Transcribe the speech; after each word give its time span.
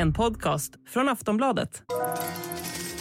En 0.00 0.12
podcast 0.12 0.72
från 0.86 1.08
Aftonbladet. 1.08 1.82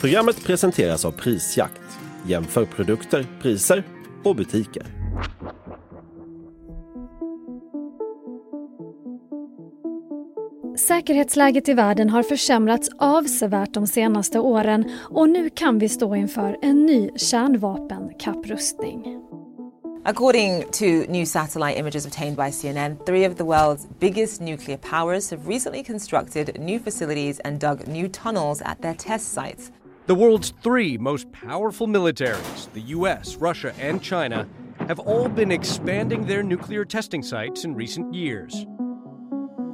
Programmet 0.01 0.43
presenteras 0.43 1.05
av 1.05 1.11
Prisjakt. 1.11 1.81
Jämför 2.25 2.65
produkter, 2.65 3.25
priser 3.41 3.83
och 4.23 4.35
butiker. 4.35 4.83
Säkerhetsläget 10.77 11.69
i 11.69 11.73
världen 11.73 12.09
har 12.09 12.23
försämrats 12.23 12.89
avsevärt 12.99 13.73
de 13.73 13.87
senaste 13.87 14.39
åren 14.39 14.91
och 14.99 15.29
nu 15.29 15.49
kan 15.49 15.79
vi 15.79 15.89
stå 15.89 16.15
inför 16.15 16.57
en 16.61 16.85
ny 16.85 17.09
kärnvapenkapprustning. 17.15 19.26
According 20.09 20.71
to 20.71 21.05
new 21.07 21.25
satellite 21.25 21.75
images 21.75 22.05
obtained 22.05 22.37
by 22.37 22.49
CNN, 22.49 23.05
three 23.05 23.25
of 23.25 23.35
the 23.35 23.43
world's 23.43 23.85
biggest 23.99 24.39
nuclear 24.39 24.77
powers 24.77 25.29
have 25.31 25.45
recently 25.45 25.83
constructed 25.83 26.57
new 26.57 26.79
facilities 26.79 27.39
and 27.39 27.59
dug 27.59 27.85
new 27.87 28.07
tunnels 28.07 28.61
at 28.61 28.81
their 28.81 28.93
test 28.93 29.33
sites. 29.33 29.69
The 30.05 30.15
world's 30.15 30.53
three 30.63 30.97
most 30.97 31.29
powerful 31.33 31.87
militaries, 31.87 32.71
the 32.71 32.95
US, 32.95 33.35
Russia, 33.35 33.73
and 33.81 34.01
China, 34.01 34.47
have 34.87 34.99
all 34.99 35.27
been 35.27 35.51
expanding 35.51 36.25
their 36.25 36.41
nuclear 36.41 36.85
testing 36.85 37.21
sites 37.21 37.65
in 37.65 37.75
recent 37.75 38.13
years. 38.13 38.65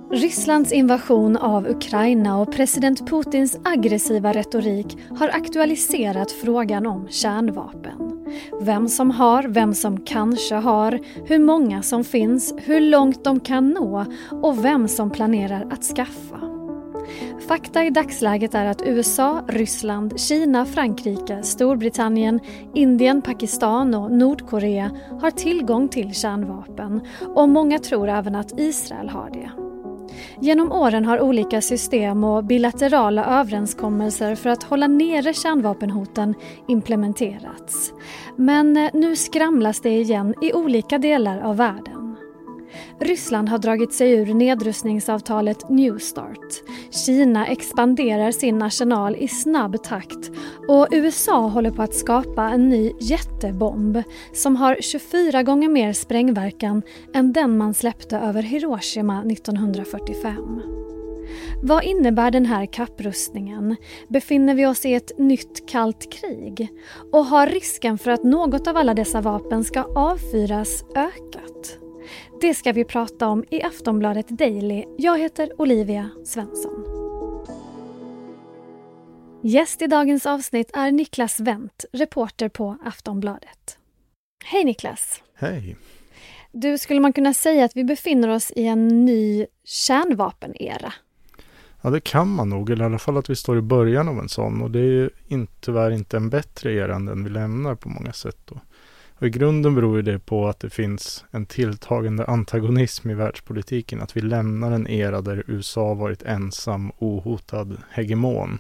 Rysslands 0.10 0.72
invasion 0.72 1.38
av 1.38 1.68
Ukraina 1.68 2.38
och 2.38 2.52
president 2.52 3.10
Putins 3.10 3.58
aggressiva 3.66 4.34
retorik 4.34 4.98
har 5.18 5.28
aktualiserat 5.28 6.32
frågan 6.32 6.86
om 6.86 7.08
kärnvapen. 7.10 8.03
Vem 8.62 8.88
som 8.88 9.12
har, 9.12 9.44
vem 9.44 9.74
som 9.74 10.02
kanske 10.02 10.56
har, 10.56 11.00
hur 11.26 11.40
många 11.40 11.82
som 11.82 12.04
finns, 12.04 12.54
hur 12.58 12.80
långt 12.80 13.24
de 13.24 13.40
kan 13.40 13.70
nå 13.70 14.06
och 14.42 14.66
vem 14.66 14.88
som 14.88 15.10
planerar 15.10 15.68
att 15.72 15.84
skaffa. 15.84 16.54
Fakta 17.48 17.84
i 17.84 17.90
dagsläget 17.90 18.56
är 18.56 18.66
att 18.66 18.82
USA, 18.86 19.42
Ryssland, 19.48 20.20
Kina, 20.20 20.66
Frankrike, 20.66 21.44
Storbritannien, 21.44 22.40
Indien, 22.74 23.22
Pakistan 23.22 23.94
och 23.94 24.12
Nordkorea 24.12 24.92
har 25.22 25.32
tillgång 25.32 25.90
till 25.90 26.14
kärnvapen 26.14 27.02
och 27.36 27.50
många 27.50 27.80
tror 27.80 28.10
även 28.10 28.36
att 28.36 28.60
Israel 28.60 29.10
har 29.10 29.30
det. 29.30 29.63
Genom 30.40 30.72
åren 30.72 31.06
har 31.06 31.22
olika 31.22 31.62
system 31.62 32.24
och 32.24 32.44
bilaterala 32.44 33.26
överenskommelser 33.26 34.36
för 34.36 34.50
att 34.50 34.64
hålla 34.64 34.88
nere 34.88 35.34
kärnvapenhoten 35.34 36.36
implementerats. 36.68 37.94
Men 38.36 38.78
eh, 38.78 38.90
nu 38.94 39.16
skramlas 39.16 39.82
det 39.82 39.90
igen 39.90 40.34
i 40.42 40.54
olika 40.54 40.98
delar 40.98 41.42
av 41.42 41.58
världen. 41.58 42.03
Ryssland 43.00 43.50
har 43.50 43.58
dragit 43.58 43.94
sig 43.94 44.12
ur 44.12 44.34
nedrustningsavtalet 44.34 45.70
New 45.70 45.98
Start. 45.98 46.64
Kina 47.06 47.48
expanderar 47.48 48.32
sin 48.32 48.62
arsenal 48.62 49.16
i 49.16 49.28
snabb 49.28 49.84
takt 49.84 50.32
och 50.68 50.88
USA 50.92 51.48
håller 51.48 51.72
på 51.72 51.82
att 51.82 51.96
skapa 51.96 52.50
en 52.50 52.70
ny 52.70 52.92
jättebomb 53.00 54.04
som 54.34 54.56
har 54.56 54.78
24 54.82 55.44
gånger 55.44 55.70
mer 55.70 55.94
sprängverkan 55.94 56.82
än 57.14 57.34
den 57.34 57.58
man 57.58 57.74
släppte 57.74 58.18
över 58.18 58.42
Hiroshima 58.42 59.24
1945. 59.24 60.62
Vad 61.62 61.84
innebär 61.84 62.32
den 62.32 62.46
här 62.46 62.66
kapprustningen? 62.66 63.76
Befinner 64.08 64.56
vi 64.56 64.66
oss 64.66 64.86
i 64.86 64.94
ett 64.94 65.18
nytt 65.18 65.70
kallt 65.70 66.12
krig? 66.12 66.68
Och 67.12 67.26
har 67.26 67.48
risken 67.48 67.98
för 67.98 68.12
att 68.12 68.24
något 68.24 68.68
av 68.68 68.78
alla 68.78 68.94
dessa 68.94 69.22
vapen 69.22 69.64
ska 69.64 69.84
avfyras 69.84 70.84
ökat? 70.96 71.83
Det 72.44 72.54
ska 72.54 72.72
vi 72.72 72.86
prata 72.86 73.28
om 73.28 73.44
i 73.52 73.62
Aftonbladet 73.62 74.28
Daily. 74.28 74.86
Jag 74.98 75.20
heter 75.20 75.62
Olivia 75.62 76.10
Svensson. 76.26 76.86
Gäst 79.44 79.82
i 79.82 79.88
dagens 79.88 80.26
avsnitt 80.26 80.72
är 80.74 80.92
Niklas 80.92 81.40
Wendt, 81.40 81.86
reporter 81.94 82.50
på 82.50 82.78
Aftonbladet. 82.86 83.78
Hej 84.46 84.64
Niklas! 84.64 85.24
Hej! 85.36 85.78
Du, 86.52 86.78
skulle 86.78 87.00
man 87.00 87.14
kunna 87.14 87.34
säga 87.34 87.66
att 87.66 87.76
vi 87.76 87.84
befinner 87.84 88.30
oss 88.30 88.52
i 88.52 88.66
en 88.66 89.06
ny 89.06 89.46
kärnvapenera? 89.64 90.94
Ja, 91.82 91.90
det 91.90 92.00
kan 92.00 92.30
man 92.30 92.50
nog, 92.50 92.70
eller 92.70 92.84
i 92.84 92.86
alla 92.86 93.00
fall 93.00 93.18
att 93.18 93.30
vi 93.30 93.36
står 93.36 93.58
i 93.58 93.62
början 93.62 94.08
av 94.08 94.20
en 94.20 94.30
sån. 94.30 94.62
Och 94.62 94.72
det 94.72 94.80
är 94.80 94.84
ju 94.84 95.10
inte, 95.28 95.54
tyvärr 95.60 95.92
inte 95.92 96.18
en 96.18 96.30
bättre 96.30 96.74
era 96.74 96.96
än 96.96 97.06
den 97.06 97.24
vi 97.24 97.30
lämnar 97.30 97.76
på 97.76 97.90
många 97.90 98.14
sätt. 98.14 98.38
Då. 98.46 98.60
Och 99.20 99.28
I 99.28 99.30
grunden 99.30 99.76
beror 99.76 100.02
det 100.02 100.20
på 100.20 100.48
att 100.48 100.60
det 100.60 100.70
finns 100.70 101.26
en 101.32 101.46
tilltagande 101.46 102.26
antagonism 102.26 103.10
i 103.10 103.14
världspolitiken. 103.14 104.02
Att 104.02 104.18
vi 104.18 104.22
lämnar 104.22 104.72
en 104.72 104.88
era 104.88 105.22
där 105.22 105.44
USA 105.48 105.94
varit 105.94 106.24
ensam, 106.24 106.92
ohotad 106.98 107.78
hegemon. 107.90 108.60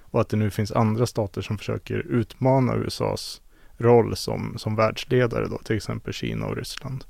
Och 0.00 0.20
att 0.20 0.28
det 0.28 0.36
nu 0.36 0.50
finns 0.50 0.72
andra 0.72 1.06
stater 1.06 1.42
som 1.42 1.58
försöker 1.58 1.98
utmana 1.98 2.74
USAs 2.74 3.40
roll 3.76 4.16
som, 4.16 4.54
som 4.58 4.76
världsledare, 4.76 5.48
då, 5.48 5.58
till 5.58 5.76
exempel 5.76 6.12
Kina 6.12 6.46
och 6.46 6.56
Ryssland. 6.56 7.04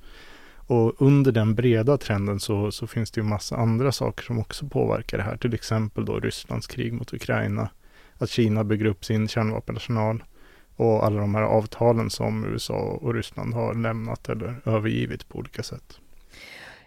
Och 0.67 1.03
under 1.03 1.33
den 1.33 1.55
breda 1.55 1.99
trenden 1.99 2.41
så, 2.41 2.73
så 2.73 2.87
finns 2.87 3.11
det 3.11 3.21
ju 3.21 3.27
massa 3.27 3.57
andra 3.57 3.93
saker 3.93 4.25
som 4.25 4.39
också 4.39 4.67
påverkar 4.67 5.19
det 5.19 5.25
här. 5.25 5.37
Till 5.37 5.55
exempel 5.55 6.05
då 6.05 6.21
Rysslands 6.21 6.67
krig 6.67 6.93
mot 6.93 7.13
Ukraina. 7.13 7.69
Att 8.19 8.31
Kina 8.31 8.65
bygger 8.65 8.85
upp 8.85 9.05
sin 9.05 9.29
kärnvapenarsenal 9.29 10.23
och 10.77 11.05
alla 11.05 11.21
de 11.21 11.35
här 11.35 11.43
avtalen 11.43 12.11
som 12.11 12.45
USA 12.45 12.99
och 13.01 13.15
Ryssland 13.15 13.55
har 13.55 13.75
lämnat 13.75 14.29
eller 14.29 14.61
övergivit 14.65 15.29
på 15.29 15.39
olika 15.39 15.63
sätt. 15.63 16.01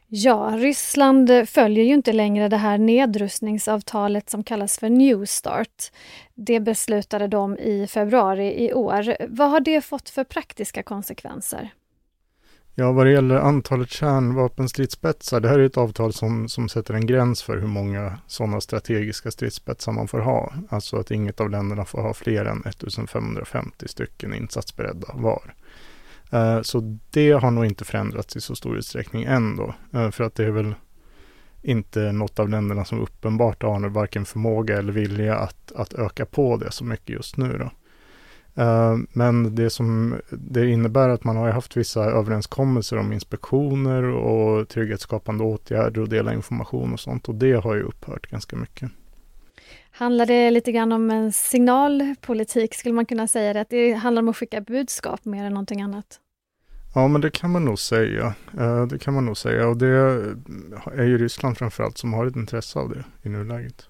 Ja, 0.10 0.54
Ryssland 0.58 1.32
följer 1.50 1.84
ju 1.84 1.94
inte 1.94 2.14
längre 2.14 2.48
det 2.48 2.58
här 2.58 2.78
nedrustningsavtalet 2.78 4.30
som 4.30 4.44
kallas 4.44 4.80
för 4.80 4.90
New 4.90 5.26
Start. 5.26 5.92
Det 6.36 6.60
beslutade 6.60 7.28
de 7.28 7.58
i 7.58 7.88
februari 7.88 8.66
i 8.66 8.74
år. 8.74 9.18
Vad 9.30 9.50
har 9.50 9.60
det 9.60 9.82
fått 9.82 10.10
för 10.10 10.24
praktiska 10.24 10.84
konsekvenser? 10.84 11.72
Ja, 12.80 12.92
vad 12.92 13.06
det 13.06 13.12
gäller 13.12 13.36
antalet 13.36 13.90
kärnvapenstridsspetsar, 13.90 15.40
det 15.40 15.50
här 15.50 15.60
är 15.60 15.66
ett 15.66 15.78
avtal 15.78 16.14
som, 16.14 16.50
som 16.50 16.70
sätter 16.70 16.94
en 16.94 17.06
gräns 17.06 17.44
för 17.44 17.58
hur 17.58 17.68
många 17.68 18.18
sådana 18.28 18.62
strategiska 18.62 19.32
stridsspetsar 19.32 19.92
man 19.92 20.08
får 20.08 20.20
ha. 20.20 20.54
Alltså 20.70 20.98
att 20.98 21.12
inget 21.12 21.42
av 21.42 21.50
länderna 21.50 21.86
får 21.86 22.02
ha 22.02 22.14
fler 22.14 22.46
än 22.46 22.62
1550 22.66 23.88
stycken 23.88 24.34
insatsberedda 24.34 25.08
var. 25.14 25.54
Eh, 26.32 26.62
så 26.62 26.98
det 27.12 27.32
har 27.32 27.52
nog 27.52 27.66
inte 27.66 27.86
förändrats 27.86 28.36
i 28.36 28.42
så 28.42 28.56
stor 28.56 28.78
utsträckning 28.78 29.24
än 29.24 29.56
då. 29.56 29.76
Eh, 29.94 30.12
för 30.12 30.24
att 30.24 30.36
det 30.36 30.46
är 30.46 30.52
väl 30.52 30.76
inte 31.62 32.12
något 32.12 32.40
av 32.40 32.50
länderna 32.50 32.86
som 32.86 33.00
uppenbart 33.00 33.64
har 33.64 33.90
varken 33.90 34.26
förmåga 34.26 34.78
eller 34.78 34.94
vilja 34.94 35.36
att, 35.36 35.72
att 35.76 35.94
öka 35.94 36.26
på 36.26 36.58
det 36.58 36.72
så 36.72 36.84
mycket 36.84 37.10
just 37.10 37.38
nu 37.38 37.58
då. 37.58 37.72
Eh, 38.58 38.98
men 39.14 39.56
det 39.56 39.70
som 39.70 40.16
det 40.30 40.70
innebär 40.70 41.10
att 41.10 41.24
man 41.24 41.38
har 41.38 41.50
haft 41.50 41.78
vissa 41.78 42.04
överenskommelser 42.04 42.98
om 42.98 43.14
inspektioner 43.14 44.04
och 44.04 44.70
trygghetsskapande 44.70 45.44
åtgärder 45.44 46.02
och 46.02 46.10
dela 46.10 46.34
information 46.34 46.94
och 46.94 47.00
sånt 47.00 47.30
och 47.30 47.36
det 47.36 47.54
har 47.54 47.76
ju 47.76 47.82
upphört 47.82 48.28
ganska 48.28 48.56
mycket. 48.56 48.92
Handlar 49.92 50.26
det 50.26 50.52
lite 50.52 50.72
grann 50.72 50.92
om 50.92 51.12
en 51.12 51.34
signalpolitik, 51.34 52.76
skulle 52.76 52.96
man 52.96 53.06
kunna 53.06 53.28
säga 53.28 53.54
det? 53.54 53.62
Att 53.62 53.70
det 53.70 53.94
handlar 53.94 54.22
om 54.22 54.30
att 54.30 54.38
skicka 54.38 54.62
budskap 54.62 55.26
mer 55.26 55.44
än 55.44 55.54
någonting 55.54 55.82
annat? 55.82 56.20
Ja, 56.96 57.08
men 57.08 57.22
det 57.22 57.30
kan 57.30 57.52
man 57.52 57.66
nog 57.66 57.80
säga. 57.80 58.34
Eh, 58.60 58.86
det 58.88 59.00
kan 59.00 59.14
man 59.14 59.26
nog 59.26 59.38
säga 59.38 59.68
och 59.68 59.78
det 59.78 59.88
är 60.96 61.04
ju 61.04 61.18
Ryssland 61.18 61.58
framförallt 61.58 61.98
som 61.98 62.14
har 62.14 62.26
ett 62.26 62.36
intresse 62.36 62.80
av 62.80 62.90
det 62.90 63.04
i 63.24 63.30
nuläget. 63.30 63.90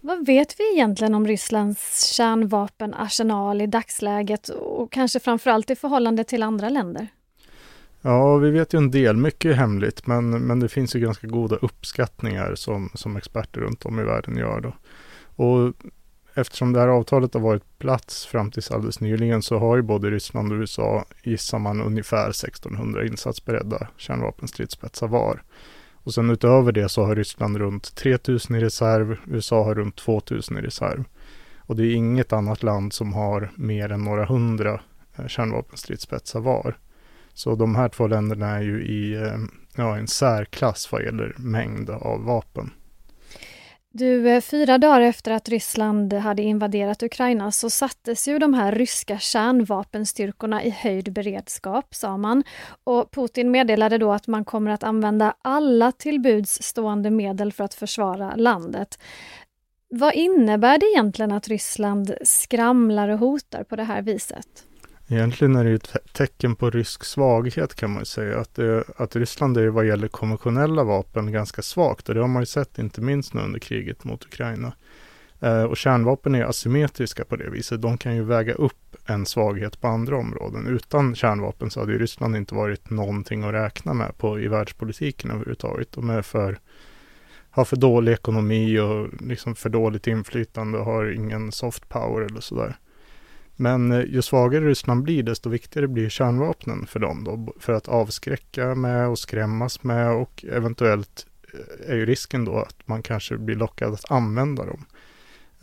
Vad 0.00 0.26
vet 0.26 0.60
vi 0.60 0.72
egentligen 0.74 1.14
om 1.14 1.26
Rysslands 1.26 2.06
kärnvapenarsenal 2.06 3.60
i 3.60 3.66
dagsläget 3.66 4.48
och 4.48 4.92
kanske 4.92 5.20
framförallt 5.20 5.70
i 5.70 5.76
förhållande 5.76 6.24
till 6.24 6.42
andra 6.42 6.68
länder? 6.68 7.08
Ja, 8.02 8.36
vi 8.36 8.50
vet 8.50 8.74
ju 8.74 8.76
en 8.76 8.90
del. 8.90 9.16
Mycket 9.16 9.50
är 9.50 9.54
hemligt, 9.54 10.06
men, 10.06 10.30
men 10.30 10.60
det 10.60 10.68
finns 10.68 10.96
ju 10.96 11.00
ganska 11.00 11.26
goda 11.26 11.56
uppskattningar 11.56 12.54
som, 12.54 12.90
som 12.94 13.16
experter 13.16 13.60
runt 13.60 13.86
om 13.86 14.00
i 14.00 14.02
världen 14.02 14.36
gör. 14.36 14.60
Då. 14.60 14.74
Och 15.44 15.74
eftersom 16.34 16.72
det 16.72 16.80
här 16.80 16.88
avtalet 16.88 17.34
har 17.34 17.40
varit 17.40 17.78
plats 17.78 18.26
fram 18.26 18.50
tills 18.50 18.70
alldeles 18.70 19.00
nyligen 19.00 19.42
så 19.42 19.58
har 19.58 19.76
ju 19.76 19.82
både 19.82 20.10
Ryssland 20.10 20.52
och 20.52 20.58
USA, 20.58 21.04
gissar 21.22 21.58
man, 21.58 21.82
ungefär 21.82 22.30
1600 22.30 23.06
insatsberedda 23.06 23.88
kärnvapenstridsspetsar 23.96 25.08
var. 25.08 25.42
Och 26.04 26.14
sen 26.14 26.30
utöver 26.30 26.72
det 26.72 26.88
så 26.88 27.04
har 27.04 27.16
Ryssland 27.16 27.56
runt 27.56 27.94
3000 27.94 28.56
i 28.56 28.60
reserv, 28.60 29.16
USA 29.26 29.64
har 29.64 29.74
runt 29.74 29.96
2000 29.96 30.58
i 30.58 30.60
reserv. 30.60 31.04
Och 31.58 31.76
det 31.76 31.86
är 31.86 31.94
inget 31.94 32.32
annat 32.32 32.62
land 32.62 32.92
som 32.92 33.12
har 33.12 33.50
mer 33.56 33.92
än 33.92 34.04
några 34.04 34.24
hundra 34.24 34.80
eh, 35.16 35.26
kärnvapenstridsspetsar 35.26 36.40
var. 36.40 36.78
Så 37.34 37.54
de 37.54 37.74
här 37.74 37.88
två 37.88 38.06
länderna 38.06 38.46
är 38.46 38.62
ju 38.62 38.84
i 38.84 39.14
eh, 39.14 39.38
ja, 39.76 39.96
en 39.96 40.08
särklass 40.08 40.92
vad 40.92 41.02
gäller 41.02 41.34
mängd 41.38 41.90
av 41.90 42.24
vapen. 42.24 42.70
Du, 43.94 44.28
eh, 44.28 44.40
fyra 44.40 44.78
dagar 44.78 45.00
efter 45.00 45.30
att 45.32 45.48
Ryssland 45.48 46.12
hade 46.12 46.42
invaderat 46.42 47.02
Ukraina 47.02 47.52
så 47.52 47.70
sattes 47.70 48.28
ju 48.28 48.38
de 48.38 48.54
här 48.54 48.72
ryska 48.72 49.18
kärnvapenstyrkorna 49.18 50.64
i 50.64 50.70
höjd 50.70 51.12
beredskap, 51.12 51.94
sa 51.94 52.16
man. 52.16 52.44
Och 52.84 53.10
Putin 53.10 53.50
meddelade 53.50 53.98
då 53.98 54.12
att 54.12 54.26
man 54.26 54.44
kommer 54.44 54.70
att 54.70 54.82
använda 54.82 55.34
alla 55.42 55.92
tillbuds 55.92 56.62
stående 56.62 57.10
medel 57.10 57.52
för 57.52 57.64
att 57.64 57.74
försvara 57.74 58.36
landet. 58.36 58.98
Vad 59.88 60.14
innebär 60.14 60.78
det 60.78 60.86
egentligen 60.86 61.32
att 61.32 61.48
Ryssland 61.48 62.14
skramlar 62.22 63.08
och 63.08 63.18
hotar 63.18 63.64
på 63.64 63.76
det 63.76 63.84
här 63.84 64.02
viset? 64.02 64.64
Egentligen 65.12 65.56
är 65.56 65.64
det 65.64 65.72
ett 65.72 65.96
tecken 66.12 66.56
på 66.56 66.70
rysk 66.70 67.04
svaghet 67.04 67.74
kan 67.74 67.90
man 67.90 68.04
säga. 68.04 68.40
Att, 68.40 68.54
det, 68.54 68.84
att 68.96 69.16
Ryssland 69.16 69.56
är 69.56 69.68
vad 69.68 69.86
gäller 69.86 70.08
konventionella 70.08 70.84
vapen 70.84 71.32
ganska 71.32 71.62
svagt 71.62 72.08
och 72.08 72.14
det 72.14 72.20
har 72.20 72.28
man 72.28 72.42
ju 72.42 72.46
sett 72.46 72.78
inte 72.78 73.00
minst 73.00 73.34
nu 73.34 73.40
under 73.40 73.58
kriget 73.58 74.04
mot 74.04 74.24
Ukraina. 74.24 74.72
Eh, 75.40 75.62
och 75.62 75.76
kärnvapen 75.76 76.34
är 76.34 76.44
asymmetriska 76.44 77.24
på 77.24 77.36
det 77.36 77.50
viset. 77.50 77.82
De 77.82 77.98
kan 77.98 78.14
ju 78.16 78.22
väga 78.22 78.54
upp 78.54 78.96
en 79.06 79.26
svaghet 79.26 79.80
på 79.80 79.88
andra 79.88 80.16
områden. 80.16 80.66
Utan 80.66 81.14
kärnvapen 81.14 81.70
så 81.70 81.80
hade 81.80 81.92
ju 81.92 81.98
Ryssland 81.98 82.36
inte 82.36 82.54
varit 82.54 82.90
någonting 82.90 83.42
att 83.42 83.54
räkna 83.54 83.94
med 83.94 84.18
på, 84.18 84.40
i 84.40 84.48
världspolitiken 84.48 85.30
överhuvudtaget. 85.30 85.92
De 85.92 86.10
är 86.10 86.22
för, 86.22 86.58
har 87.50 87.64
för 87.64 87.76
dålig 87.76 88.12
ekonomi 88.12 88.78
och 88.78 89.08
liksom 89.20 89.54
för 89.54 89.68
dåligt 89.68 90.06
inflytande 90.06 90.78
och 90.78 90.84
har 90.84 91.12
ingen 91.12 91.52
soft 91.52 91.88
power 91.88 92.22
eller 92.22 92.40
sådär. 92.40 92.76
Men 93.62 93.92
eh, 93.92 94.00
ju 94.00 94.22
svagare 94.22 94.64
Ryssland 94.64 95.02
blir, 95.02 95.22
desto 95.22 95.50
viktigare 95.50 95.88
blir 95.88 96.08
kärnvapnen 96.08 96.86
för 96.86 97.00
dem 97.00 97.24
då, 97.24 97.54
för 97.60 97.72
att 97.72 97.88
avskräcka 97.88 98.74
med 98.74 99.08
och 99.08 99.18
skrämmas 99.18 99.82
med 99.82 100.12
och 100.12 100.44
eventuellt 100.48 101.26
eh, 101.54 101.90
är 101.90 101.96
ju 101.96 102.06
risken 102.06 102.44
då 102.44 102.58
att 102.58 102.88
man 102.88 103.02
kanske 103.02 103.36
blir 103.36 103.56
lockad 103.56 103.94
att 103.94 104.10
använda 104.10 104.64
dem. 104.64 104.84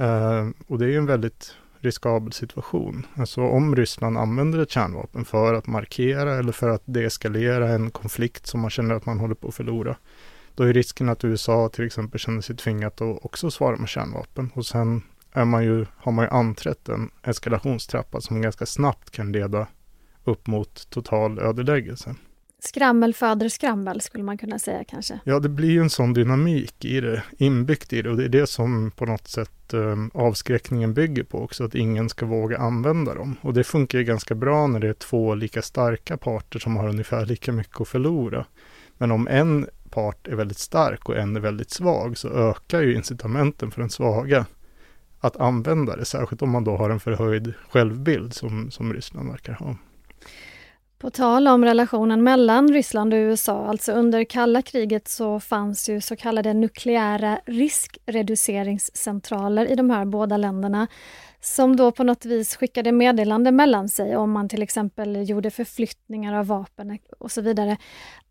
Uh, 0.01 0.49
och 0.67 0.79
det 0.79 0.85
är 0.85 0.89
ju 0.89 0.97
en 0.97 1.05
väldigt 1.05 1.53
riskabel 1.79 2.31
situation. 2.31 3.05
Alltså 3.15 3.41
om 3.41 3.75
Ryssland 3.75 4.17
använder 4.17 4.59
ett 4.59 4.71
kärnvapen 4.71 5.25
för 5.25 5.53
att 5.53 5.67
markera 5.67 6.35
eller 6.35 6.51
för 6.51 6.69
att 6.69 6.83
deeskalera 6.85 7.69
en 7.69 7.91
konflikt 7.91 8.47
som 8.47 8.59
man 8.59 8.69
känner 8.69 8.95
att 8.95 9.05
man 9.05 9.19
håller 9.19 9.35
på 9.35 9.47
att 9.47 9.55
förlora, 9.55 9.95
då 10.55 10.63
är 10.63 10.73
risken 10.73 11.09
att 11.09 11.25
USA 11.25 11.69
till 11.69 11.85
exempel 11.85 12.19
känner 12.19 12.41
sig 12.41 12.55
tvingat 12.55 13.01
att 13.01 13.25
också 13.25 13.51
svara 13.51 13.77
med 13.77 13.89
kärnvapen. 13.89 14.51
Och 14.53 14.65
sen 14.65 15.01
är 15.33 15.45
man 15.45 15.63
ju, 15.63 15.85
har 15.97 16.11
man 16.11 16.25
ju 16.25 16.29
anträtt 16.29 16.89
en 16.89 17.11
eskalationstrappa 17.23 18.21
som 18.21 18.41
ganska 18.41 18.65
snabbt 18.65 19.11
kan 19.11 19.31
leda 19.31 19.67
upp 20.23 20.47
mot 20.47 20.89
total 20.89 21.39
ödeläggelse. 21.39 22.15
Skrammel 22.61 23.13
föder 23.13 23.49
skrammel 23.49 24.01
skulle 24.01 24.23
man 24.23 24.37
kunna 24.37 24.59
säga 24.59 24.83
kanske. 24.83 25.19
Ja, 25.23 25.39
det 25.39 25.49
blir 25.49 25.71
ju 25.71 25.81
en 25.81 25.89
sån 25.89 26.13
dynamik 26.13 26.85
i 26.85 27.01
det, 27.01 27.23
inbyggt 27.37 27.93
i 27.93 28.01
det 28.01 28.09
och 28.09 28.17
det 28.17 28.23
är 28.23 28.29
det 28.29 28.47
som 28.47 28.91
på 28.91 29.05
något 29.05 29.27
sätt 29.27 29.73
eh, 29.73 29.95
avskräckningen 30.13 30.93
bygger 30.93 31.23
på 31.23 31.43
också, 31.43 31.63
att 31.63 31.75
ingen 31.75 32.09
ska 32.09 32.25
våga 32.25 32.57
använda 32.57 33.15
dem. 33.15 33.35
Och 33.41 33.53
det 33.53 33.63
funkar 33.63 33.97
ju 33.97 34.03
ganska 34.03 34.35
bra 34.35 34.67
när 34.67 34.79
det 34.79 34.89
är 34.89 34.93
två 34.93 35.35
lika 35.35 35.61
starka 35.61 36.17
parter 36.17 36.59
som 36.59 36.77
har 36.77 36.89
ungefär 36.89 37.25
lika 37.25 37.51
mycket 37.51 37.81
att 37.81 37.87
förlora. 37.87 38.45
Men 38.97 39.11
om 39.11 39.27
en 39.27 39.67
part 39.89 40.27
är 40.27 40.35
väldigt 40.35 40.57
stark 40.57 41.09
och 41.09 41.17
en 41.17 41.35
är 41.35 41.39
väldigt 41.39 41.71
svag 41.71 42.17
så 42.17 42.29
ökar 42.29 42.81
ju 42.81 42.95
incitamenten 42.95 43.71
för 43.71 43.81
den 43.81 43.89
svaga 43.89 44.45
att 45.19 45.37
använda 45.37 45.95
det, 45.95 46.05
särskilt 46.05 46.41
om 46.41 46.49
man 46.49 46.63
då 46.63 46.77
har 46.77 46.89
en 46.89 46.99
förhöjd 46.99 47.53
självbild 47.69 48.33
som, 48.33 48.71
som 48.71 48.93
Ryssland 48.93 49.31
verkar 49.31 49.53
ha. 49.53 49.75
På 50.99 51.09
tal 51.09 51.47
om 51.47 51.65
relationen 51.65 52.23
mellan 52.23 52.73
Ryssland 52.73 53.13
och 53.13 53.17
USA, 53.17 53.67
alltså 53.67 53.91
under 53.91 54.23
kalla 54.23 54.61
kriget 54.61 55.07
så 55.07 55.39
fanns 55.39 55.89
ju 55.89 56.01
så 56.01 56.15
kallade 56.15 56.53
nukleära 56.53 57.39
riskreduceringscentraler 57.45 59.71
i 59.71 59.75
de 59.75 59.89
här 59.89 60.05
båda 60.05 60.37
länderna 60.37 60.87
som 61.41 61.75
då 61.75 61.91
på 61.91 62.03
något 62.03 62.25
vis 62.25 62.55
skickade 62.55 62.91
meddelande 62.91 63.51
mellan 63.51 63.89
sig 63.89 64.15
om 64.15 64.31
man 64.31 64.49
till 64.49 64.61
exempel 64.61 65.29
gjorde 65.29 65.51
förflyttningar 65.51 66.33
av 66.33 66.47
vapen 66.47 66.99
och 67.19 67.31
så 67.31 67.41
vidare. 67.41 67.77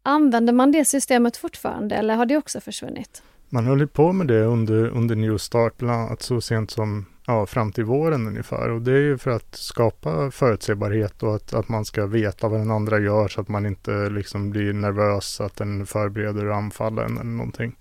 Använder 0.02 0.52
man 0.52 0.72
det 0.72 0.84
systemet 0.84 1.36
fortfarande 1.36 1.96
eller 1.96 2.16
har 2.16 2.26
det 2.26 2.36
också 2.36 2.60
försvunnit? 2.60 3.22
Man 3.48 3.66
höll 3.66 3.86
på 3.86 4.12
med 4.12 4.26
det 4.26 4.44
under, 4.44 4.88
under 4.88 5.16
New 5.16 5.38
Start, 5.38 5.76
bland 5.76 6.02
annat 6.02 6.22
så 6.22 6.40
sent 6.40 6.70
som 6.70 7.06
ja, 7.26 7.46
fram 7.46 7.72
till 7.72 7.84
våren 7.84 8.26
ungefär. 8.26 8.70
Och 8.70 8.82
det 8.82 8.92
är 8.92 9.00
ju 9.00 9.18
för 9.18 9.30
att 9.30 9.54
skapa 9.54 10.30
förutsägbarhet 10.30 11.22
och 11.22 11.34
att, 11.34 11.54
att 11.54 11.68
man 11.68 11.84
ska 11.84 12.06
veta 12.06 12.48
vad 12.48 12.60
den 12.60 12.70
andra 12.70 12.98
gör 12.98 13.28
så 13.28 13.40
att 13.40 13.48
man 13.48 13.66
inte 13.66 14.10
liksom 14.10 14.50
blir 14.50 14.72
nervös 14.72 15.40
att 15.40 15.56
den 15.56 15.86
förbereder 15.86 16.46
och 16.46 16.56
anfaller 16.56 17.02
en 17.02 17.18
eller 17.18 17.30
någonting. 17.30 17.76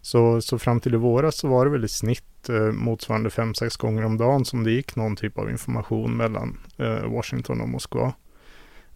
Så, 0.00 0.40
så 0.40 0.58
fram 0.58 0.80
till 0.80 0.94
i 0.94 0.96
våras 0.96 1.36
så 1.36 1.48
var 1.48 1.64
det 1.64 1.70
väl 1.70 1.84
i 1.84 1.88
snitt 1.88 2.48
eh, 2.48 2.72
motsvarande 2.72 3.28
5-6 3.28 3.80
gånger 3.80 4.04
om 4.04 4.16
dagen 4.16 4.44
som 4.44 4.64
det 4.64 4.70
gick 4.70 4.96
någon 4.96 5.16
typ 5.16 5.38
av 5.38 5.50
information 5.50 6.16
mellan 6.16 6.58
eh, 6.78 7.10
Washington 7.10 7.60
och 7.60 7.68
Moskva. 7.68 8.12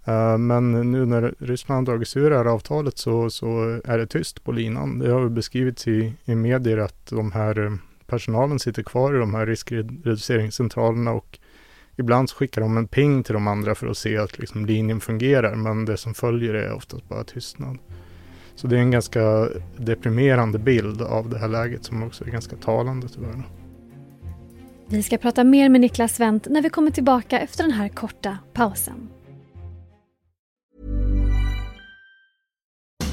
Eh, 0.08 0.38
men 0.38 0.92
nu 0.92 1.06
när 1.06 1.34
Ryssland 1.38 1.88
har 1.88 1.94
dragit 1.94 2.08
sig 2.08 2.22
ur 2.22 2.30
det 2.30 2.36
här 2.36 2.44
avtalet 2.44 2.98
så, 2.98 3.30
så 3.30 3.80
är 3.84 3.98
det 3.98 4.06
tyst 4.06 4.44
på 4.44 4.52
linan. 4.52 4.98
Det 4.98 5.10
har 5.10 5.28
beskrivits 5.28 5.88
i, 5.88 6.12
i 6.24 6.34
medier 6.34 6.78
att 6.78 7.06
de 7.06 7.32
här 7.32 7.66
eh, 7.66 7.72
personalen 8.06 8.58
sitter 8.58 8.82
kvar 8.82 9.14
i 9.14 9.18
de 9.18 9.34
här 9.34 9.46
riskreduceringscentralerna 9.46 11.12
och 11.12 11.38
ibland 11.96 12.30
så 12.30 12.36
skickar 12.36 12.60
de 12.60 12.76
en 12.76 12.88
ping 12.88 13.22
till 13.22 13.34
de 13.34 13.46
andra 13.46 13.74
för 13.74 13.86
att 13.86 13.96
se 13.96 14.18
att 14.18 14.38
liksom 14.38 14.66
linjen 14.66 15.00
fungerar 15.00 15.54
men 15.54 15.84
det 15.84 15.96
som 15.96 16.14
följer 16.14 16.54
är 16.54 16.72
oftast 16.72 17.08
bara 17.08 17.24
tystnad. 17.24 17.78
Så 18.54 18.66
det 18.66 18.76
är 18.76 18.80
en 18.80 18.90
ganska 18.90 19.48
deprimerande 19.76 20.58
bild 20.58 21.02
av 21.02 21.30
det 21.30 21.38
här 21.38 21.48
läget 21.48 21.84
som 21.84 22.02
också 22.02 22.24
är 22.24 22.30
ganska 22.30 22.56
talande 22.56 23.08
tyvärr. 23.08 23.42
Vi 24.86 25.02
ska 25.02 25.18
prata 25.18 25.44
mer 25.44 25.68
med 25.68 25.80
Niklas 25.80 26.20
Wendt 26.20 26.46
när 26.50 26.62
vi 26.62 26.70
kommer 26.70 26.90
tillbaka 26.90 27.40
efter 27.40 27.62
den 27.62 27.72
här 27.72 27.88
korta 27.88 28.38
pausen. 28.52 29.08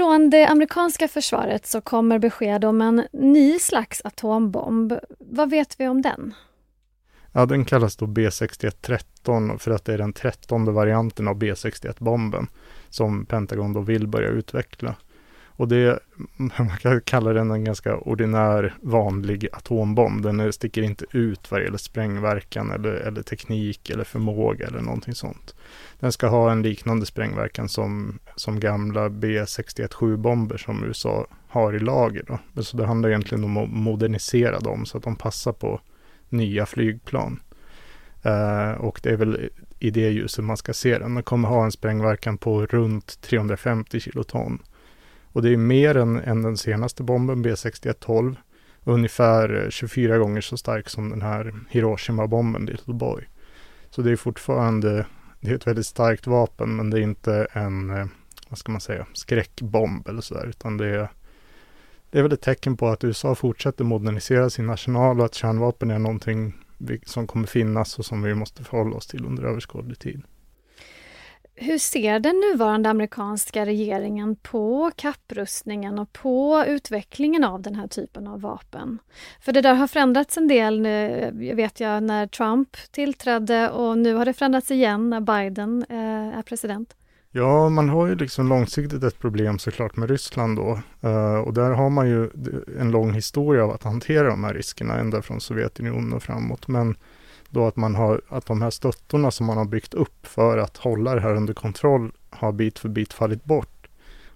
Från 0.00 0.30
det 0.30 0.44
amerikanska 0.46 1.08
försvaret 1.08 1.66
så 1.66 1.80
kommer 1.80 2.18
besked 2.18 2.64
om 2.64 2.80
en 2.80 3.06
ny 3.12 3.58
slags 3.58 4.02
atombomb. 4.04 4.98
Vad 5.18 5.50
vet 5.50 5.80
vi 5.80 5.88
om 5.88 6.02
den? 6.02 6.34
Ja, 7.32 7.46
den 7.46 7.64
kallas 7.64 7.96
då 7.96 8.06
B6113 8.06 9.58
för 9.58 9.70
att 9.70 9.84
det 9.84 9.94
är 9.94 9.98
den 9.98 10.12
trettonde 10.12 10.72
varianten 10.72 11.28
av 11.28 11.38
B61-bomben 11.38 12.46
som 12.88 13.26
Pentagon 13.26 13.72
då 13.72 13.80
vill 13.80 14.06
börja 14.06 14.28
utveckla. 14.28 14.94
Och 15.60 15.68
det, 15.68 15.98
man 16.36 16.76
kan 16.80 17.00
kalla 17.00 17.32
den 17.32 17.50
en 17.50 17.64
ganska 17.64 17.96
ordinär 17.96 18.74
vanlig 18.82 19.48
atombomb. 19.52 20.22
Den 20.22 20.52
sticker 20.52 20.82
inte 20.82 21.04
ut 21.10 21.50
vad 21.50 21.60
det 21.60 21.64
gäller 21.64 21.78
sprängverkan 21.78 22.70
eller, 22.70 22.92
eller 22.92 23.22
teknik 23.22 23.90
eller 23.90 24.04
förmåga 24.04 24.66
eller 24.66 24.80
någonting 24.80 25.14
sånt. 25.14 25.54
Den 25.98 26.12
ska 26.12 26.26
ha 26.26 26.52
en 26.52 26.62
liknande 26.62 27.06
sprängverkan 27.06 27.68
som, 27.68 28.18
som 28.36 28.60
gamla 28.60 29.08
B617-bomber 29.08 30.56
som 30.56 30.84
USA 30.84 31.26
har 31.48 31.72
i 31.72 31.78
lager. 31.78 32.24
Då. 32.26 32.62
Så 32.62 32.76
det 32.76 32.86
handlar 32.86 33.08
egentligen 33.08 33.44
om 33.44 33.56
att 33.56 33.70
modernisera 33.70 34.60
dem 34.60 34.86
så 34.86 34.98
att 34.98 35.04
de 35.04 35.16
passar 35.16 35.52
på 35.52 35.80
nya 36.28 36.66
flygplan. 36.66 37.40
Uh, 38.26 38.80
och 38.80 39.00
det 39.02 39.10
är 39.10 39.16
väl 39.16 39.50
i 39.78 39.90
det 39.90 40.10
ljuset 40.10 40.44
man 40.44 40.56
ska 40.56 40.72
se 40.72 40.98
den. 40.98 41.14
Den 41.14 41.22
kommer 41.22 41.48
ha 41.48 41.64
en 41.64 41.72
sprängverkan 41.72 42.38
på 42.38 42.66
runt 42.66 43.20
350 43.20 44.00
kiloton. 44.00 44.58
Och 45.32 45.42
det 45.42 45.52
är 45.52 45.56
mer 45.56 45.96
än, 45.96 46.16
än 46.16 46.42
den 46.42 46.56
senaste 46.56 47.02
bomben, 47.02 47.44
B6112. 47.44 48.36
Ungefär 48.84 49.66
24 49.70 50.18
gånger 50.18 50.40
så 50.40 50.56
stark 50.56 50.88
som 50.88 51.10
den 51.10 51.22
här 51.22 51.54
Hiroshima-bomben, 51.70 52.66
Little 52.66 52.94
Boy. 52.94 53.28
Så 53.90 54.02
det 54.02 54.12
är 54.12 54.16
fortfarande, 54.16 55.06
det 55.40 55.50
är 55.50 55.54
ett 55.54 55.66
väldigt 55.66 55.86
starkt 55.86 56.26
vapen, 56.26 56.76
men 56.76 56.90
det 56.90 56.98
är 56.98 57.02
inte 57.02 57.46
en, 57.52 57.90
eh, 57.90 58.06
vad 58.48 58.58
ska 58.58 58.72
man 58.72 58.80
säga, 58.80 59.06
skräckbomb 59.12 60.08
eller 60.08 60.20
sådär, 60.20 60.46
utan 60.46 60.76
det 60.76 60.86
är, 60.86 61.08
det 62.10 62.18
är 62.18 62.22
väl 62.22 62.32
ett 62.32 62.42
tecken 62.42 62.76
på 62.76 62.88
att 62.88 63.04
USA 63.04 63.34
fortsätter 63.34 63.84
modernisera 63.84 64.50
sin 64.50 64.70
arsenal 64.70 65.20
och 65.20 65.26
att 65.26 65.34
kärnvapen 65.34 65.90
är 65.90 65.98
någonting 65.98 66.54
som 67.06 67.26
kommer 67.26 67.46
finnas 67.46 67.98
och 67.98 68.04
som 68.04 68.22
vi 68.22 68.34
måste 68.34 68.64
förhålla 68.64 68.96
oss 68.96 69.06
till 69.06 69.24
under 69.24 69.44
överskådlig 69.44 69.98
tid. 69.98 70.22
Hur 71.62 71.78
ser 71.78 72.20
den 72.20 72.40
nuvarande 72.40 72.90
amerikanska 72.90 73.66
regeringen 73.66 74.36
på 74.36 74.90
kapprustningen 74.96 75.98
och 75.98 76.12
på 76.12 76.64
utvecklingen 76.66 77.44
av 77.44 77.62
den 77.62 77.74
här 77.74 77.86
typen 77.86 78.26
av 78.26 78.40
vapen? 78.40 78.98
För 79.40 79.52
det 79.52 79.60
där 79.60 79.74
har 79.74 79.86
förändrats 79.86 80.36
en 80.36 80.48
del, 80.48 80.80
nu, 80.80 81.32
vet 81.54 81.80
jag, 81.80 82.02
när 82.02 82.26
Trump 82.26 82.76
tillträdde 82.90 83.70
och 83.70 83.98
nu 83.98 84.14
har 84.14 84.24
det 84.24 84.32
förändrats 84.32 84.70
igen 84.70 85.10
när 85.10 85.20
Biden 85.20 85.84
eh, 85.88 86.38
är 86.38 86.42
president. 86.42 86.96
Ja, 87.30 87.68
man 87.68 87.88
har 87.88 88.06
ju 88.06 88.14
liksom 88.14 88.48
långsiktigt 88.48 89.02
ett 89.02 89.18
problem 89.18 89.58
såklart 89.58 89.96
med 89.96 90.10
Ryssland 90.10 90.56
då. 90.56 90.80
Eh, 91.00 91.38
och 91.38 91.54
där 91.54 91.70
har 91.70 91.90
man 91.90 92.08
ju 92.08 92.30
en 92.80 92.90
lång 92.90 93.12
historia 93.12 93.64
av 93.64 93.70
att 93.70 93.82
hantera 93.82 94.28
de 94.28 94.44
här 94.44 94.54
riskerna 94.54 94.98
ända 94.98 95.22
från 95.22 95.40
Sovjetunionen 95.40 96.12
och 96.12 96.22
framåt. 96.22 96.68
Men 96.68 96.96
då 97.50 97.66
att 97.66 97.76
man 97.76 97.94
har, 97.94 98.20
att 98.28 98.46
de 98.46 98.62
här 98.62 98.70
stöttorna 98.70 99.30
som 99.30 99.46
man 99.46 99.56
har 99.56 99.64
byggt 99.64 99.94
upp 99.94 100.26
för 100.26 100.58
att 100.58 100.76
hålla 100.76 101.14
det 101.14 101.20
här 101.20 101.34
under 101.34 101.54
kontroll 101.54 102.12
har 102.30 102.52
bit 102.52 102.78
för 102.78 102.88
bit 102.88 103.12
fallit 103.12 103.44
bort. 103.44 103.88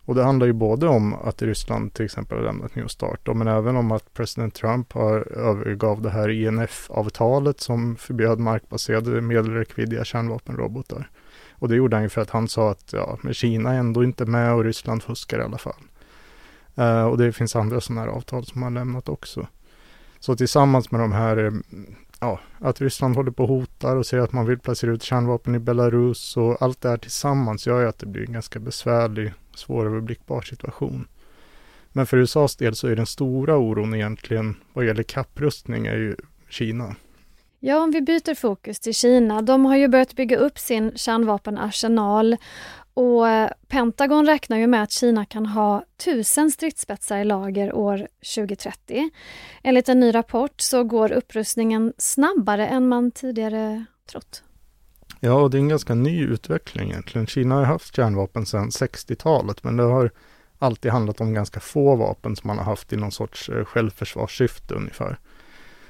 Och 0.06 0.14
det 0.14 0.24
handlar 0.24 0.46
ju 0.46 0.52
både 0.52 0.86
om 0.86 1.14
att 1.14 1.42
Ryssland 1.42 1.94
till 1.94 2.04
exempel 2.04 2.38
har 2.38 2.44
lämnat 2.44 2.74
New 2.74 2.86
Start, 2.86 3.28
men 3.34 3.48
även 3.48 3.76
om 3.76 3.92
att 3.92 4.14
president 4.14 4.54
Trump 4.54 4.92
har 4.92 5.32
övergav 5.32 6.02
det 6.02 6.10
här 6.10 6.28
INF-avtalet 6.28 7.60
som 7.60 7.96
förbjöd 7.96 8.38
markbaserade 8.38 9.20
medelräckviddiga 9.20 10.04
kärnvapenrobotar. 10.04 11.10
Och 11.52 11.68
det 11.68 11.76
gjorde 11.76 11.96
han 11.96 12.02
ju 12.02 12.08
för 12.08 12.20
att 12.20 12.30
han 12.30 12.48
sa 12.48 12.70
att 12.70 12.92
ja, 12.92 13.18
men 13.22 13.34
Kina 13.34 13.72
är 13.72 13.78
ändå 13.78 14.04
inte 14.04 14.26
med 14.26 14.54
och 14.54 14.64
Ryssland 14.64 15.02
fuskar 15.02 15.38
i 15.38 15.42
alla 15.42 15.58
fall. 15.58 15.82
Uh, 16.78 17.04
och 17.04 17.18
det 17.18 17.32
finns 17.32 17.56
andra 17.56 17.80
sådana 17.80 18.00
här 18.00 18.08
avtal 18.08 18.46
som 18.46 18.62
har 18.62 18.70
lämnat 18.70 19.08
också. 19.08 19.46
Så 20.20 20.36
tillsammans 20.36 20.90
med 20.90 21.00
de 21.00 21.12
här, 21.12 21.36
eh, 21.36 21.52
ja, 22.20 22.40
att 22.58 22.80
Ryssland 22.80 23.16
håller 23.16 23.30
på 23.30 23.42
och 23.42 23.48
hotar 23.48 23.96
och 23.96 24.06
säger 24.06 24.22
att 24.22 24.32
man 24.32 24.46
vill 24.46 24.58
placera 24.58 24.90
ut 24.90 25.02
kärnvapen 25.02 25.54
i 25.54 25.58
Belarus 25.58 26.36
och 26.36 26.62
allt 26.62 26.80
det 26.80 26.88
här 26.88 26.96
tillsammans 26.96 27.66
gör 27.66 27.80
ju 27.80 27.88
att 27.88 27.98
det 27.98 28.06
blir 28.06 28.26
en 28.26 28.32
ganska 28.32 28.58
besvärlig, 28.58 29.32
svåröverblickbar 29.54 30.42
situation. 30.42 31.08
Men 31.92 32.06
för 32.06 32.16
USAs 32.16 32.56
del 32.56 32.74
så 32.74 32.88
är 32.88 32.96
den 32.96 33.06
stora 33.06 33.56
oron 33.56 33.94
egentligen 33.94 34.56
vad 34.72 34.86
gäller 34.86 35.02
kapprustning 35.02 35.86
är 35.86 35.96
ju 35.96 36.16
Kina. 36.48 36.96
Ja, 37.60 37.82
om 37.82 37.90
vi 37.90 38.00
byter 38.00 38.34
fokus 38.34 38.80
till 38.80 38.94
Kina. 38.94 39.42
De 39.42 39.64
har 39.64 39.76
ju 39.76 39.88
börjat 39.88 40.16
bygga 40.16 40.36
upp 40.36 40.58
sin 40.58 40.92
kärnvapenarsenal 40.96 42.36
och 42.94 43.28
eh, 43.28 43.50
Pentagon 43.68 44.26
räknar 44.26 44.56
ju 44.56 44.66
med 44.66 44.82
att 44.82 44.90
Kina 44.90 45.24
kan 45.24 45.46
ha 45.46 45.84
tusen 46.04 46.50
stridsspetsar 46.50 47.18
i 47.18 47.24
lager 47.24 47.74
år 47.74 48.08
2030. 48.36 49.10
Enligt 49.62 49.88
en 49.88 50.00
ny 50.00 50.14
rapport 50.14 50.60
så 50.60 50.84
går 50.84 51.12
upprustningen 51.12 51.92
snabbare 51.98 52.66
än 52.66 52.88
man 52.88 53.10
tidigare 53.10 53.84
trott. 54.10 54.42
Ja, 55.20 55.32
och 55.32 55.50
det 55.50 55.56
är 55.56 55.60
en 55.60 55.68
ganska 55.68 55.94
ny 55.94 56.24
utveckling 56.24 56.90
egentligen. 56.90 57.26
Kina 57.26 57.54
har 57.54 57.62
haft 57.62 57.96
kärnvapen 57.96 58.46
sedan 58.46 58.70
60-talet, 58.70 59.64
men 59.64 59.76
det 59.76 59.82
har 59.82 60.10
alltid 60.58 60.92
handlat 60.92 61.20
om 61.20 61.34
ganska 61.34 61.60
få 61.60 61.96
vapen 61.96 62.36
som 62.36 62.48
man 62.48 62.58
har 62.58 62.64
haft 62.64 62.92
i 62.92 62.96
någon 62.96 63.12
sorts 63.12 63.48
eh, 63.48 63.64
självförsvarssyfte 63.64 64.74
ungefär. 64.74 65.18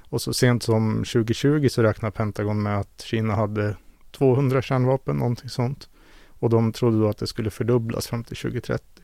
Och 0.08 0.22
så 0.22 0.34
sent 0.34 0.62
som 0.62 0.96
2020 0.96 1.68
så 1.68 1.82
räknar 1.82 2.10
Pentagon 2.10 2.62
med 2.62 2.78
att 2.78 3.00
Kina 3.00 3.34
hade 3.34 3.76
200 4.12 4.62
kärnvapen, 4.62 5.16
någonting 5.16 5.48
sånt. 5.48 5.88
Och 6.44 6.50
de 6.50 6.72
trodde 6.72 7.00
då 7.00 7.08
att 7.08 7.18
det 7.18 7.26
skulle 7.26 7.50
fördubblas 7.50 8.06
fram 8.06 8.24
till 8.24 8.36
2030. 8.36 9.02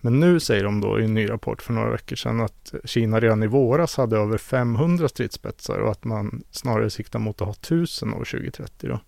Men 0.00 0.20
nu 0.20 0.40
säger 0.40 0.64
de 0.64 0.80
då 0.80 1.00
i 1.00 1.04
en 1.04 1.14
ny 1.14 1.30
rapport 1.30 1.62
för 1.62 1.72
några 1.72 1.90
veckor 1.90 2.16
sedan 2.16 2.40
att 2.40 2.74
Kina 2.84 3.20
redan 3.20 3.42
i 3.42 3.46
våras 3.46 3.96
hade 3.96 4.16
över 4.16 4.38
500 4.38 5.08
stridsspetsar 5.08 5.78
och 5.78 5.90
att 5.90 6.04
man 6.04 6.42
snarare 6.50 6.90
siktar 6.90 7.18
mot 7.18 7.40
att 7.40 7.46
ha 7.46 7.52
1000 7.54 8.14
år 8.14 8.24
2030. 8.24 8.88
Då. 8.88 9.00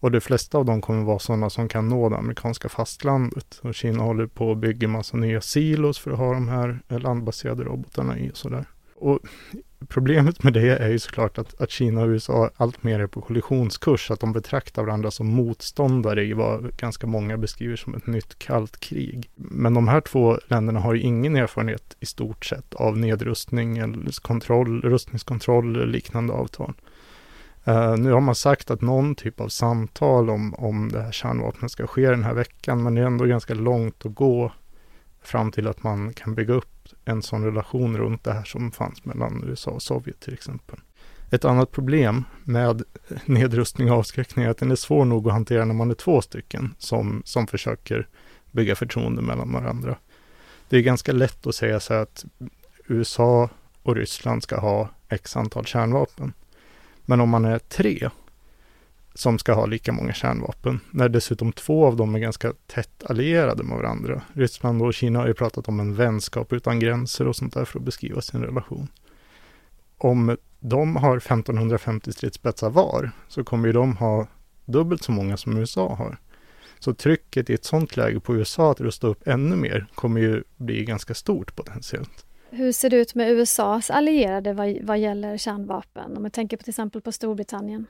Och 0.00 0.10
de 0.10 0.20
flesta 0.20 0.58
av 0.58 0.64
dem 0.64 0.80
kommer 0.80 1.04
vara 1.04 1.18
sådana 1.18 1.50
som 1.50 1.68
kan 1.68 1.88
nå 1.88 2.08
det 2.08 2.16
amerikanska 2.16 2.68
fastlandet. 2.68 3.60
Och 3.62 3.74
Kina 3.74 4.02
håller 4.02 4.26
på 4.26 4.52
att 4.52 4.58
bygga 4.58 4.88
massa 4.88 5.16
nya 5.16 5.40
silos 5.40 5.98
för 5.98 6.10
att 6.10 6.18
ha 6.18 6.32
de 6.32 6.48
här 6.48 6.80
landbaserade 6.88 7.64
robotarna 7.64 8.18
i 8.18 8.30
och 8.30 8.36
sådär. 8.36 8.64
Och 8.94 9.18
problemet 9.94 10.42
med 10.42 10.52
det 10.52 10.78
är 10.78 10.88
ju 10.88 10.98
såklart 10.98 11.38
att, 11.38 11.60
att 11.60 11.70
Kina 11.70 12.02
och 12.02 12.08
USA 12.08 12.50
alltmer 12.56 13.00
är 13.00 13.06
på 13.06 13.20
kollisionskurs, 13.20 14.10
att 14.10 14.20
de 14.20 14.32
betraktar 14.32 14.82
varandra 14.82 15.10
som 15.10 15.26
motståndare 15.26 16.24
i 16.24 16.32
vad 16.32 16.76
ganska 16.76 17.06
många 17.06 17.36
beskriver 17.36 17.76
som 17.76 17.94
ett 17.94 18.06
nytt 18.06 18.38
kallt 18.38 18.80
krig. 18.80 19.30
Men 19.34 19.74
de 19.74 19.88
här 19.88 20.00
två 20.00 20.38
länderna 20.48 20.80
har 20.80 20.94
ju 20.94 21.00
ingen 21.00 21.36
erfarenhet 21.36 21.96
i 22.00 22.06
stort 22.06 22.44
sett 22.44 22.74
av 22.74 22.98
nedrustning 22.98 23.78
eller 23.78 24.20
kontroll, 24.22 24.82
rustningskontroll 24.82 25.76
eller 25.76 25.86
liknande 25.86 26.32
avtal. 26.32 26.72
Uh, 27.68 27.96
nu 27.96 28.12
har 28.12 28.20
man 28.20 28.34
sagt 28.34 28.70
att 28.70 28.80
någon 28.80 29.14
typ 29.14 29.40
av 29.40 29.48
samtal 29.48 30.30
om, 30.30 30.54
om 30.54 30.88
det 30.92 31.02
här 31.02 31.12
kärnvapnet 31.12 31.70
ska 31.70 31.86
ske 31.86 32.10
den 32.10 32.24
här 32.24 32.34
veckan, 32.34 32.82
men 32.82 32.94
det 32.94 33.00
är 33.00 33.06
ändå 33.06 33.24
ganska 33.24 33.54
långt 33.54 34.06
att 34.06 34.14
gå 34.14 34.52
fram 35.22 35.52
till 35.52 35.68
att 35.68 35.82
man 35.82 36.12
kan 36.12 36.34
bygga 36.34 36.54
upp 36.54 36.73
en 37.04 37.22
sån 37.22 37.44
relation 37.44 37.96
runt 37.96 38.24
det 38.24 38.32
här 38.32 38.44
som 38.44 38.70
fanns 38.70 39.04
mellan 39.04 39.44
USA 39.46 39.70
och 39.70 39.82
Sovjet 39.82 40.20
till 40.20 40.34
exempel. 40.34 40.78
Ett 41.30 41.44
annat 41.44 41.70
problem 41.70 42.24
med 42.44 42.82
nedrustning 43.24 43.90
och 43.90 43.98
avskräckning 43.98 44.44
är 44.44 44.48
att 44.50 44.58
den 44.58 44.70
är 44.70 44.76
svår 44.76 45.04
nog 45.04 45.26
att 45.26 45.32
hantera 45.32 45.64
när 45.64 45.74
man 45.74 45.90
är 45.90 45.94
två 45.94 46.22
stycken 46.22 46.74
som, 46.78 47.22
som 47.24 47.46
försöker 47.46 48.08
bygga 48.50 48.74
förtroende 48.74 49.22
mellan 49.22 49.52
varandra. 49.52 49.96
Det 50.68 50.76
är 50.76 50.80
ganska 50.80 51.12
lätt 51.12 51.46
att 51.46 51.54
säga 51.54 51.80
så 51.80 51.94
att 51.94 52.24
USA 52.86 53.48
och 53.82 53.96
Ryssland 53.96 54.42
ska 54.42 54.60
ha 54.60 54.88
x 55.08 55.36
antal 55.36 55.64
kärnvapen. 55.64 56.32
Men 57.04 57.20
om 57.20 57.28
man 57.28 57.44
är 57.44 57.58
tre 57.58 58.10
som 59.14 59.38
ska 59.38 59.52
ha 59.52 59.66
lika 59.66 59.92
många 59.92 60.12
kärnvapen, 60.12 60.80
när 60.90 61.08
dessutom 61.08 61.52
två 61.52 61.86
av 61.86 61.96
dem 61.96 62.14
är 62.14 62.18
ganska 62.18 62.52
tätt 62.66 63.04
allierade 63.04 63.62
med 63.62 63.76
varandra. 63.76 64.22
Ryssland 64.32 64.82
och 64.82 64.94
Kina 64.94 65.18
har 65.18 65.26
ju 65.26 65.34
pratat 65.34 65.68
om 65.68 65.80
en 65.80 65.94
vänskap 65.94 66.52
utan 66.52 66.80
gränser 66.80 67.28
och 67.28 67.36
sånt 67.36 67.54
där 67.54 67.64
för 67.64 67.78
att 67.78 67.84
beskriva 67.84 68.20
sin 68.20 68.42
relation. 68.42 68.88
Om 69.98 70.36
de 70.60 70.96
har 70.96 71.16
1550 71.16 72.12
stridsspetsar 72.12 72.70
var, 72.70 73.10
så 73.28 73.44
kommer 73.44 73.66
ju 73.66 73.72
de 73.72 73.96
ha 73.96 74.26
dubbelt 74.64 75.02
så 75.02 75.12
många 75.12 75.36
som 75.36 75.56
USA 75.56 75.94
har. 75.94 76.18
Så 76.78 76.94
trycket 76.94 77.50
i 77.50 77.54
ett 77.54 77.64
sånt 77.64 77.96
läge 77.96 78.20
på 78.20 78.36
USA 78.36 78.70
att 78.70 78.80
rusta 78.80 79.06
upp 79.06 79.28
ännu 79.28 79.56
mer 79.56 79.86
kommer 79.94 80.20
ju 80.20 80.42
bli 80.56 80.84
ganska 80.84 81.14
stort 81.14 81.56
potentiellt. 81.56 82.26
Hur 82.50 82.72
ser 82.72 82.90
det 82.90 82.96
ut 82.96 83.14
med 83.14 83.30
USAs 83.30 83.90
allierade 83.90 84.52
vad, 84.52 84.78
vad 84.82 84.98
gäller 84.98 85.38
kärnvapen? 85.38 86.16
Om 86.16 86.24
jag 86.24 86.32
tänker 86.32 86.56
på 86.56 86.62
till 86.62 86.70
exempel 86.70 87.00
på 87.00 87.12
Storbritannien. 87.12 87.86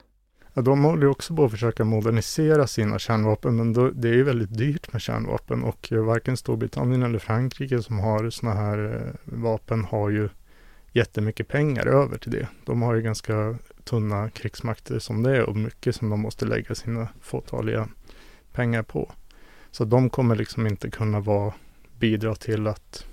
Ja, 0.57 0.61
de 0.61 0.83
håller 0.83 1.07
också 1.07 1.35
på 1.35 1.45
att 1.45 1.51
försöka 1.51 1.83
modernisera 1.83 2.67
sina 2.67 2.99
kärnvapen, 2.99 3.55
men 3.55 3.73
då, 3.73 3.89
det 3.89 4.09
är 4.09 4.13
ju 4.13 4.23
väldigt 4.23 4.57
dyrt 4.57 4.93
med 4.93 5.01
kärnvapen 5.01 5.63
och 5.63 5.91
eh, 5.91 6.03
varken 6.03 6.37
Storbritannien 6.37 7.03
eller 7.03 7.19
Frankrike 7.19 7.81
som 7.81 7.99
har 7.99 8.29
sådana 8.29 8.59
här 8.59 8.95
eh, 8.95 9.13
vapen 9.23 9.85
har 9.85 10.09
ju 10.09 10.29
jättemycket 10.91 11.47
pengar 11.47 11.85
över 11.85 12.17
till 12.17 12.31
det. 12.31 12.47
De 12.65 12.81
har 12.81 12.95
ju 12.95 13.01
ganska 13.01 13.57
tunna 13.83 14.29
krigsmakter 14.29 14.99
som 14.99 15.23
det 15.23 15.37
är 15.37 15.43
och 15.43 15.55
mycket 15.55 15.95
som 15.95 16.09
de 16.09 16.19
måste 16.19 16.45
lägga 16.45 16.75
sina 16.75 17.07
fåtaliga 17.21 17.89
pengar 18.51 18.83
på. 18.83 19.11
Så 19.71 19.85
de 19.85 20.09
kommer 20.09 20.35
liksom 20.35 20.67
inte 20.67 20.89
kunna 20.89 21.19
vara, 21.19 21.53
bidra 21.99 22.35
till 22.35 22.67
att 22.67 23.05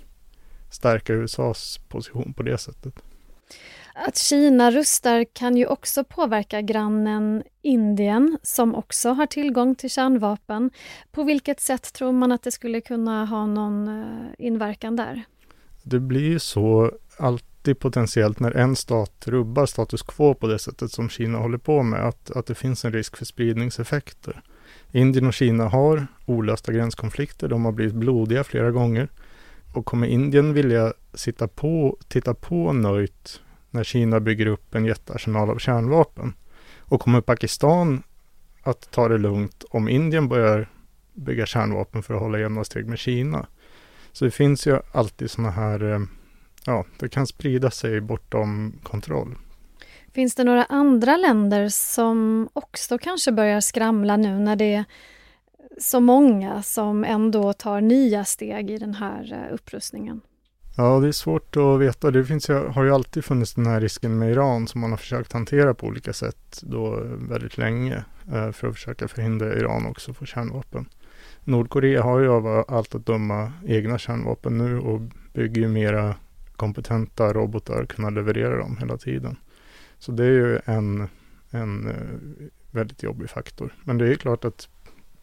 stärka 0.69 1.13
USAs 1.13 1.79
position 1.89 2.33
på 2.33 2.43
det 2.43 2.57
sättet. 2.57 2.93
Att 3.95 4.17
Kina 4.17 4.71
rustar 4.71 5.25
kan 5.33 5.57
ju 5.57 5.65
också 5.65 6.03
påverka 6.03 6.61
grannen 6.61 7.43
Indien 7.61 8.37
som 8.43 8.75
också 8.75 9.09
har 9.09 9.25
tillgång 9.25 9.75
till 9.75 9.89
kärnvapen. 9.89 10.71
På 11.11 11.23
vilket 11.23 11.59
sätt 11.59 11.93
tror 11.93 12.11
man 12.11 12.31
att 12.31 12.43
det 12.43 12.51
skulle 12.51 12.81
kunna 12.81 13.25
ha 13.25 13.45
någon 13.45 13.87
eh, 13.87 14.45
inverkan 14.45 14.95
där? 14.95 15.23
Det 15.83 15.99
blir 15.99 16.29
ju 16.29 16.39
så 16.39 16.91
alltid 17.17 17.79
potentiellt 17.79 18.39
när 18.39 18.51
en 18.51 18.75
stat 18.75 19.27
rubbar 19.27 19.65
status 19.65 20.01
quo 20.01 20.33
på 20.33 20.47
det 20.47 20.59
sättet 20.59 20.91
som 20.91 21.09
Kina 21.09 21.37
håller 21.37 21.57
på 21.57 21.83
med, 21.83 22.07
att, 22.07 22.31
att 22.31 22.45
det 22.45 22.55
finns 22.55 22.85
en 22.85 22.93
risk 22.93 23.17
för 23.17 23.25
spridningseffekter. 23.25 24.41
Indien 24.91 25.27
och 25.27 25.33
Kina 25.33 25.67
har 25.67 26.07
olösta 26.25 26.71
gränskonflikter, 26.71 27.47
de 27.47 27.65
har 27.65 27.71
blivit 27.71 27.95
blodiga 27.95 28.43
flera 28.43 28.71
gånger. 28.71 29.07
Och 29.73 29.85
kommer 29.85 30.07
Indien 30.07 30.53
vilja 30.53 30.93
sitta 31.13 31.47
på, 31.47 31.97
titta 32.07 32.33
på 32.33 32.73
nöjt 32.73 33.41
när 33.73 33.83
Kina 33.83 34.19
bygger 34.19 34.45
upp 34.45 34.75
en 34.75 34.85
jättearsenal 34.85 35.49
av 35.49 35.57
kärnvapen. 35.57 36.33
Och 36.79 37.01
kommer 37.01 37.21
Pakistan 37.21 38.03
att 38.63 38.91
ta 38.91 39.07
det 39.07 39.17
lugnt 39.17 39.63
om 39.69 39.89
Indien 39.89 40.27
börjar 40.27 40.69
bygga 41.13 41.45
kärnvapen 41.45 42.03
för 42.03 42.13
att 42.13 42.19
hålla 42.21 42.39
jämna 42.39 42.63
steg 42.63 42.85
med 42.85 42.99
Kina? 42.99 43.47
Så 44.11 44.25
det 44.25 44.31
finns 44.31 44.67
ju 44.67 44.79
alltid 44.91 45.31
sådana 45.31 45.51
här, 45.51 45.93
eh, 45.93 45.99
ja, 46.65 46.85
det 46.99 47.09
kan 47.09 47.27
sprida 47.27 47.71
sig 47.71 48.01
bortom 48.01 48.73
kontroll. 48.83 49.35
Finns 50.13 50.35
det 50.35 50.43
några 50.43 50.63
andra 50.63 51.17
länder 51.17 51.69
som 51.69 52.49
också 52.53 52.97
kanske 52.97 53.31
börjar 53.31 53.61
skramla 53.61 54.17
nu 54.17 54.39
när 54.39 54.55
det 54.55 54.73
är 54.73 54.85
så 55.77 55.99
många 55.99 56.63
som 56.63 57.03
ändå 57.03 57.53
tar 57.53 57.81
nya 57.81 58.25
steg 58.25 58.71
i 58.71 58.77
den 58.77 58.93
här 58.93 59.33
eh, 59.33 59.53
upprustningen? 59.53 60.21
Ja, 60.75 60.99
det 60.99 61.07
är 61.07 61.11
svårt 61.11 61.57
att 61.57 61.79
veta. 61.79 62.11
Det 62.11 62.25
finns, 62.25 62.47
har 62.47 62.83
ju 62.83 62.93
alltid 62.93 63.25
funnits 63.25 63.53
den 63.53 63.65
här 63.65 63.81
risken 63.81 64.17
med 64.17 64.31
Iran 64.31 64.67
som 64.67 64.81
man 64.81 64.91
har 64.91 64.97
försökt 64.97 65.33
hantera 65.33 65.73
på 65.73 65.87
olika 65.87 66.13
sätt 66.13 66.59
då 66.61 67.03
väldigt 67.15 67.57
länge 67.57 68.03
eh, 68.33 68.51
för 68.51 68.67
att 68.67 68.75
försöka 68.75 69.07
förhindra 69.07 69.53
Iran 69.53 69.85
också 69.85 70.13
få 70.13 70.25
kärnvapen. 70.25 70.85
Nordkorea 71.43 72.03
har 72.03 72.19
ju 72.19 72.29
av 72.29 72.65
allt 72.67 72.95
att 72.95 73.05
döma 73.05 73.51
egna 73.65 73.97
kärnvapen 73.97 74.57
nu 74.57 74.79
och 74.79 75.01
bygger 75.33 75.61
ju 75.61 75.67
mera 75.67 76.15
kompetenta 76.55 77.33
robotar 77.33 77.85
kunna 77.85 78.09
leverera 78.09 78.57
dem 78.57 78.77
hela 78.77 78.97
tiden. 78.97 79.35
Så 79.99 80.11
det 80.11 80.23
är 80.23 80.31
ju 80.31 80.59
en, 80.65 81.07
en 81.49 81.87
eh, 81.89 82.47
väldigt 82.71 83.03
jobbig 83.03 83.29
faktor. 83.29 83.75
Men 83.83 83.97
det 83.97 84.09
är 84.11 84.15
klart 84.15 84.45
att 84.45 84.67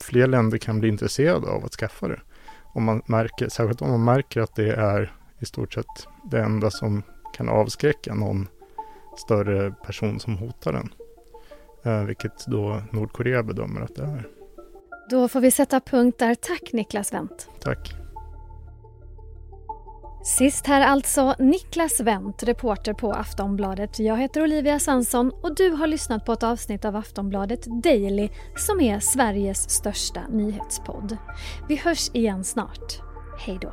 fler 0.00 0.26
länder 0.26 0.59
kan 0.59 0.80
bli 0.80 0.88
intresserade 0.88 1.47
av 1.47 1.64
att 1.64 1.73
skaffa 1.73 2.09
det. 2.09 2.21
Om 2.62 2.85
man 2.85 3.02
märker, 3.07 3.49
särskilt 3.49 3.83
om 3.83 3.90
man 3.90 4.04
märker 4.04 4.40
att 4.40 4.54
det 4.54 4.73
är 4.73 5.12
i 5.40 5.47
stort 5.47 5.75
sett 5.75 6.09
det 6.25 6.40
enda 6.40 6.70
som 6.70 7.02
kan 7.32 7.49
avskräcka 7.49 8.14
någon 8.14 8.49
större 9.16 9.70
person 9.70 10.20
som 10.20 10.37
hotar 10.37 10.73
den. 10.73 10.92
Eh, 11.82 12.04
vilket 12.04 12.47
då 12.47 12.82
Nordkorea 12.92 13.42
bedömer 13.42 13.80
att 13.80 13.94
det 13.94 14.02
är. 14.02 14.28
Då 15.11 15.28
får 15.28 15.40
vi 15.40 15.50
sätta 15.50 15.80
punkt 15.80 16.18
där. 16.18 16.35
Tack 16.35 16.73
Niklas 16.73 17.12
Wendt. 17.12 17.49
Tack. 17.61 17.94
Sist 20.25 20.66
här 20.66 20.80
alltså 20.80 21.35
Niklas 21.38 22.00
Wendt, 22.00 22.42
reporter 22.42 22.94
på 22.94 23.12
Aftonbladet. 23.12 23.99
Jag 23.99 24.16
heter 24.16 24.42
Olivia 24.42 24.78
Sansson 24.78 25.32
och 25.42 25.54
du 25.54 25.70
har 25.70 25.87
lyssnat 25.87 26.26
på 26.26 26.32
ett 26.32 26.42
avsnitt 26.42 26.85
av 26.85 26.97
Aftonbladet 26.97 27.82
Daily 27.82 28.28
som 28.56 28.80
är 28.80 29.00
Sveriges 29.00 29.70
största 29.70 30.20
nyhetspodd. 30.28 31.16
Vi 31.68 31.76
hörs 31.76 32.11
igen 32.14 32.44
snart. 32.44 33.00
Hej 33.38 33.59
då. 33.61 33.73